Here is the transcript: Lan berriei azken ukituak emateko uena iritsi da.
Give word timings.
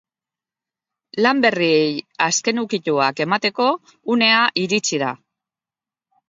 Lan 1.25 1.43
berriei 1.43 1.91
azken 2.27 2.61
ukituak 2.63 3.21
emateko 3.27 3.69
uena 4.15 4.41
iritsi 4.65 5.03
da. 5.05 5.13